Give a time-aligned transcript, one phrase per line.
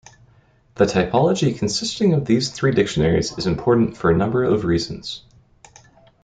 [0.73, 5.21] The typology consisting of these three dictionaries is important for a number of reasons.